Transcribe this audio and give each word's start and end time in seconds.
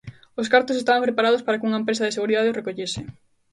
Os 0.41 0.47
cartos 0.53 0.79
estaban 0.81 1.05
preparados 1.07 1.43
para 1.43 1.57
que 1.59 1.67
unha 1.69 1.81
empresa 1.81 2.05
de 2.05 2.15
seguridade 2.17 2.51
os 2.51 2.57
recollese. 2.59 3.01